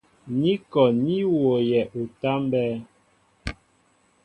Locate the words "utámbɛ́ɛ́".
2.01-2.77